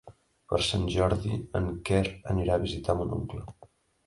[0.53, 2.01] Per Sant Jordi en Quer
[2.47, 3.45] irà a visitar mon oncle.